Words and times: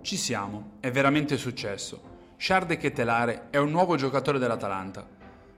Ci 0.00 0.16
siamo, 0.16 0.76
è 0.80 0.92
veramente 0.92 1.36
successo. 1.36 2.00
Shard 2.36 2.76
Ketelare 2.76 3.48
è 3.50 3.56
un 3.56 3.70
nuovo 3.70 3.96
giocatore 3.96 4.38
dell'Atalanta. 4.38 5.04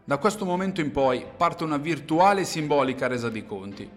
Da 0.03 0.17
questo 0.17 0.47
momento 0.47 0.81
in 0.81 0.91
poi 0.91 1.25
parte 1.37 1.63
una 1.63 1.77
virtuale 1.77 2.41
e 2.41 2.45
simbolica 2.47 3.07
resa 3.07 3.29
di 3.29 3.45
conti. 3.45 3.89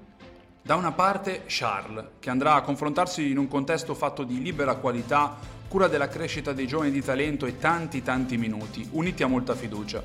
Da 0.61 0.75
una 0.75 0.91
parte 0.91 1.43
Charles, 1.47 2.05
che 2.19 2.29
andrà 2.29 2.55
a 2.55 2.61
confrontarsi 2.61 3.31
in 3.31 3.37
un 3.37 3.47
contesto 3.47 3.93
fatto 3.95 4.23
di 4.23 4.41
libera 4.41 4.75
qualità, 4.75 5.37
cura 5.69 5.87
della 5.87 6.09
crescita 6.09 6.51
dei 6.51 6.67
giovani 6.67 6.91
di 6.91 7.01
talento 7.01 7.45
e 7.45 7.57
tanti 7.57 8.03
tanti 8.03 8.37
minuti, 8.37 8.87
uniti 8.91 9.23
a 9.23 9.27
molta 9.27 9.55
fiducia. 9.55 10.03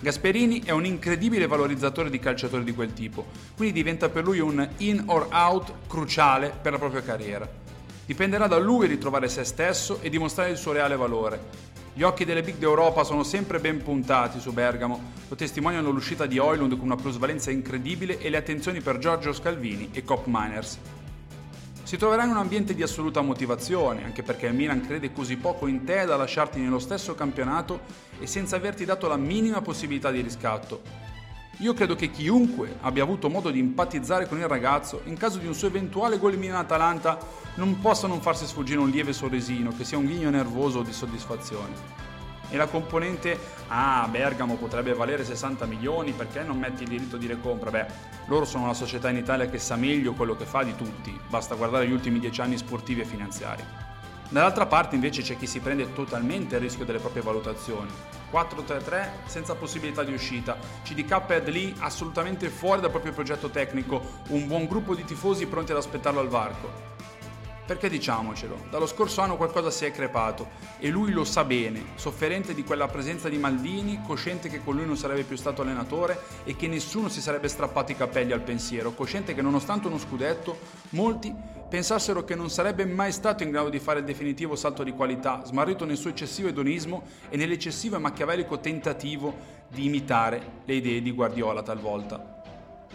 Gasperini 0.00 0.62
è 0.64 0.70
un 0.70 0.84
incredibile 0.84 1.46
valorizzatore 1.46 2.10
di 2.10 2.18
calciatori 2.18 2.62
di 2.62 2.74
quel 2.74 2.92
tipo, 2.92 3.26
quindi 3.56 3.74
diventa 3.74 4.10
per 4.10 4.24
lui 4.24 4.38
un 4.38 4.68
in 4.78 5.04
or 5.06 5.28
out 5.32 5.72
cruciale 5.86 6.52
per 6.60 6.72
la 6.72 6.78
propria 6.78 7.02
carriera. 7.02 7.61
Dipenderà 8.04 8.46
da 8.46 8.58
lui 8.58 8.86
ritrovare 8.86 9.28
se 9.28 9.44
stesso 9.44 9.98
e 10.00 10.10
dimostrare 10.10 10.50
il 10.50 10.56
suo 10.56 10.72
reale 10.72 10.96
valore, 10.96 11.70
gli 11.94 12.02
occhi 12.04 12.24
delle 12.24 12.42
big 12.42 12.56
d'Europa 12.56 13.04
sono 13.04 13.22
sempre 13.22 13.58
ben 13.58 13.82
puntati 13.82 14.40
su 14.40 14.52
Bergamo, 14.54 15.12
lo 15.28 15.36
testimoniano 15.36 15.90
l'uscita 15.90 16.24
di 16.24 16.38
Oilund 16.38 16.74
con 16.76 16.86
una 16.86 16.96
plusvalenza 16.96 17.50
incredibile 17.50 18.18
e 18.18 18.30
le 18.30 18.38
attenzioni 18.38 18.80
per 18.80 18.96
Giorgio 18.96 19.34
Scalvini 19.34 19.90
e 19.92 20.02
Cop 20.02 20.24
Miners. 20.26 20.78
Si 21.82 21.98
troverà 21.98 22.24
in 22.24 22.30
un 22.30 22.38
ambiente 22.38 22.74
di 22.74 22.82
assoluta 22.82 23.20
motivazione, 23.20 24.04
anche 24.04 24.22
perché 24.22 24.46
il 24.46 24.54
Milan 24.54 24.80
crede 24.80 25.12
così 25.12 25.36
poco 25.36 25.66
in 25.66 25.84
te 25.84 26.06
da 26.06 26.16
lasciarti 26.16 26.58
nello 26.60 26.78
stesso 26.78 27.14
campionato 27.14 27.80
e 28.18 28.26
senza 28.26 28.56
averti 28.56 28.86
dato 28.86 29.06
la 29.06 29.16
minima 29.16 29.60
possibilità 29.60 30.10
di 30.10 30.22
riscatto. 30.22 30.80
Io 31.58 31.74
credo 31.74 31.94
che 31.94 32.10
chiunque 32.10 32.76
abbia 32.80 33.02
avuto 33.02 33.28
modo 33.28 33.50
di 33.50 33.58
empatizzare 33.58 34.26
con 34.26 34.38
il 34.38 34.48
ragazzo, 34.48 35.02
in 35.04 35.18
caso 35.18 35.36
di 35.36 35.46
un 35.46 35.54
suo 35.54 35.68
eventuale 35.68 36.16
gol 36.16 36.32
in 36.32 36.40
Milan-Atalanta, 36.40 37.18
non 37.54 37.80
possa 37.80 38.06
non 38.06 38.20
farsi 38.20 38.46
sfuggire 38.46 38.80
un 38.80 38.88
lieve 38.88 39.12
sorrisino, 39.12 39.72
che 39.76 39.84
sia 39.84 39.98
un 39.98 40.06
ghigno 40.06 40.30
nervoso 40.30 40.78
o 40.78 40.82
di 40.82 40.92
soddisfazione. 40.92 42.00
E 42.48 42.56
la 42.56 42.66
componente, 42.66 43.38
ah, 43.68 44.06
Bergamo 44.10 44.56
potrebbe 44.56 44.92
valere 44.92 45.24
60 45.24 45.64
milioni, 45.66 46.12
perché 46.12 46.42
non 46.42 46.58
metti 46.58 46.82
il 46.82 46.88
diritto 46.88 47.16
di 47.16 47.26
recompra? 47.26 47.70
Beh, 47.70 47.86
loro 48.26 48.44
sono 48.44 48.66
la 48.66 48.74
società 48.74 49.08
in 49.08 49.16
Italia 49.16 49.48
che 49.48 49.58
sa 49.58 49.76
meglio 49.76 50.12
quello 50.12 50.36
che 50.36 50.44
fa 50.44 50.62
di 50.62 50.76
tutti, 50.76 51.18
basta 51.28 51.54
guardare 51.54 51.86
gli 51.86 51.92
ultimi 51.92 52.18
dieci 52.18 52.40
anni 52.40 52.58
sportivi 52.58 53.00
e 53.00 53.06
finanziari. 53.06 53.62
Dall'altra 54.28 54.64
parte 54.64 54.94
invece 54.94 55.20
c'è 55.20 55.36
chi 55.36 55.46
si 55.46 55.60
prende 55.60 55.92
totalmente 55.92 56.54
il 56.54 56.62
rischio 56.62 56.86
delle 56.86 56.98
proprie 56.98 57.22
valutazioni. 57.22 57.90
4-3-3 58.32 59.08
senza 59.26 59.54
possibilità 59.54 60.02
di 60.04 60.14
uscita, 60.14 60.56
CDK 60.82 61.22
ed 61.28 61.48
lì 61.48 61.74
assolutamente 61.80 62.48
fuori 62.48 62.80
dal 62.80 62.88
proprio 62.90 63.12
progetto 63.12 63.50
tecnico, 63.50 64.22
un 64.28 64.46
buon 64.46 64.66
gruppo 64.66 64.94
di 64.94 65.04
tifosi 65.04 65.46
pronti 65.46 65.72
ad 65.72 65.76
aspettarlo 65.76 66.20
al 66.20 66.28
varco. 66.28 66.91
Perché 67.72 67.88
diciamocelo, 67.88 68.66
dallo 68.68 68.86
scorso 68.86 69.22
anno 69.22 69.38
qualcosa 69.38 69.70
si 69.70 69.86
è 69.86 69.92
crepato 69.92 70.50
e 70.78 70.90
lui 70.90 71.10
lo 71.10 71.24
sa 71.24 71.42
bene, 71.42 71.82
sofferente 71.94 72.52
di 72.52 72.64
quella 72.64 72.86
presenza 72.86 73.30
di 73.30 73.38
Maldini, 73.38 74.02
cosciente 74.06 74.50
che 74.50 74.62
con 74.62 74.76
lui 74.76 74.84
non 74.84 74.98
sarebbe 74.98 75.22
più 75.22 75.38
stato 75.38 75.62
allenatore 75.62 76.20
e 76.44 76.54
che 76.54 76.68
nessuno 76.68 77.08
si 77.08 77.22
sarebbe 77.22 77.48
strappato 77.48 77.90
i 77.90 77.96
capelli 77.96 78.32
al 78.32 78.42
pensiero, 78.42 78.92
cosciente 78.92 79.32
che 79.32 79.40
nonostante 79.40 79.86
uno 79.86 79.96
scudetto, 79.96 80.58
molti 80.90 81.34
pensassero 81.66 82.24
che 82.24 82.34
non 82.34 82.50
sarebbe 82.50 82.84
mai 82.84 83.10
stato 83.10 83.42
in 83.42 83.50
grado 83.50 83.70
di 83.70 83.78
fare 83.78 84.00
il 84.00 84.04
definitivo 84.04 84.54
salto 84.54 84.82
di 84.82 84.92
qualità, 84.92 85.42
smarrito 85.46 85.86
nel 85.86 85.96
suo 85.96 86.10
eccessivo 86.10 86.48
edonismo 86.48 87.04
e 87.30 87.38
nell'eccessivo 87.38 87.96
e 87.96 88.00
machiavellico 88.00 88.60
tentativo 88.60 89.34
di 89.66 89.86
imitare 89.86 90.60
le 90.66 90.74
idee 90.74 91.00
di 91.00 91.10
Guardiola 91.10 91.62
talvolta. 91.62 92.41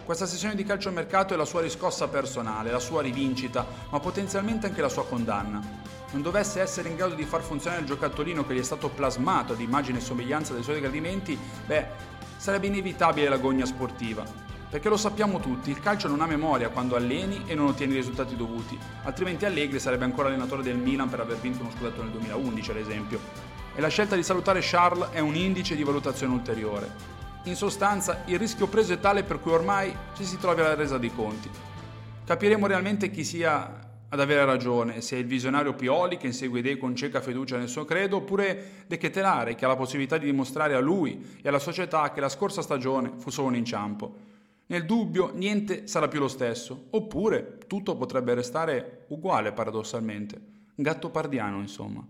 Questa 0.03 0.25
sessione 0.25 0.55
di 0.55 0.63
calciomercato 0.63 1.33
è 1.33 1.37
la 1.37 1.45
sua 1.45 1.61
riscossa 1.61 2.07
personale, 2.07 2.71
la 2.71 2.79
sua 2.79 3.01
rivincita, 3.01 3.65
ma 3.89 3.99
potenzialmente 3.99 4.67
anche 4.67 4.81
la 4.81 4.89
sua 4.89 5.05
condanna. 5.05 5.61
Non 6.11 6.21
dovesse 6.21 6.61
essere 6.61 6.89
in 6.89 6.95
grado 6.95 7.15
di 7.15 7.25
far 7.25 7.41
funzionare 7.41 7.81
il 7.81 7.87
giocattolino 7.87 8.45
che 8.45 8.53
gli 8.53 8.59
è 8.59 8.63
stato 8.63 8.89
plasmato 8.89 9.53
ad 9.53 9.59
immagine 9.59 9.97
e 9.97 10.01
somiglianza 10.01 10.53
dei 10.53 10.63
suoi 10.63 10.79
gradimenti, 10.79 11.37
beh, 11.65 11.85
sarebbe 12.37 12.67
inevitabile 12.67 13.27
l'agonia 13.27 13.65
sportiva. 13.65 14.23
Perché 14.69 14.89
lo 14.89 14.97
sappiamo 14.97 15.39
tutti, 15.39 15.69
il 15.69 15.79
calcio 15.79 16.09
non 16.09 16.21
ha 16.21 16.25
memoria 16.25 16.69
quando 16.69 16.97
alleni 16.97 17.43
e 17.45 17.55
non 17.55 17.67
ottieni 17.67 17.93
i 17.93 17.97
risultati 17.97 18.35
dovuti, 18.35 18.77
altrimenti 19.03 19.45
Allegri 19.45 19.79
sarebbe 19.79 20.03
ancora 20.03 20.27
allenatore 20.27 20.61
del 20.61 20.77
Milan 20.77 21.09
per 21.09 21.21
aver 21.21 21.37
vinto 21.37 21.61
uno 21.61 21.71
scudetto 21.71 22.01
nel 22.01 22.11
2011, 22.11 22.71
ad 22.71 22.77
esempio. 22.77 23.19
E 23.73 23.79
la 23.79 23.87
scelta 23.87 24.15
di 24.15 24.23
salutare 24.23 24.59
Charles 24.61 25.09
è 25.11 25.19
un 25.19 25.35
indice 25.35 25.75
di 25.75 25.83
valutazione 25.83 26.33
ulteriore. 26.33 27.16
In 27.47 27.55
sostanza, 27.55 28.23
il 28.25 28.37
rischio 28.37 28.67
preso 28.67 28.91
è 28.91 28.99
tale 28.99 29.23
per 29.23 29.39
cui 29.39 29.53
ormai 29.53 29.95
ci 30.17 30.25
si 30.25 30.37
trovi 30.37 30.59
alla 30.59 30.75
resa 30.75 30.97
dei 30.97 31.13
conti. 31.13 31.49
Capiremo 32.25 32.67
realmente 32.67 33.09
chi 33.09 33.23
sia 33.23 33.89
ad 34.09 34.19
avere 34.19 34.43
ragione, 34.43 34.99
se 34.99 35.15
è 35.15 35.19
il 35.19 35.27
visionario 35.27 35.73
Pioli 35.73 36.17
che 36.17 36.27
insegue 36.27 36.59
idee 36.59 36.77
con 36.77 36.93
cieca 36.93 37.21
fiducia 37.21 37.57
nel 37.57 37.69
suo 37.69 37.85
credo, 37.85 38.17
oppure 38.17 38.83
De 38.85 38.97
Ketelare 38.97 39.55
che 39.55 39.63
ha 39.63 39.69
la 39.69 39.77
possibilità 39.77 40.17
di 40.17 40.25
dimostrare 40.25 40.75
a 40.75 40.81
lui 40.81 41.39
e 41.41 41.47
alla 41.47 41.57
società 41.57 42.11
che 42.11 42.19
la 42.19 42.27
scorsa 42.27 42.61
stagione 42.61 43.13
fu 43.15 43.29
solo 43.29 43.47
un 43.47 43.55
inciampo. 43.55 44.15
Nel 44.65 44.85
dubbio 44.85 45.31
niente 45.33 45.87
sarà 45.87 46.09
più 46.09 46.19
lo 46.19 46.27
stesso, 46.27 46.87
oppure 46.89 47.59
tutto 47.65 47.95
potrebbe 47.95 48.33
restare 48.33 49.05
uguale 49.07 49.53
paradossalmente. 49.53 50.37
Gatto 50.75 51.09
pardiano, 51.11 51.61
insomma. 51.61 52.05